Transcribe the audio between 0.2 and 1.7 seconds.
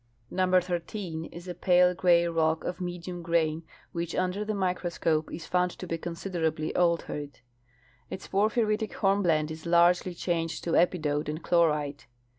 Number 13 is a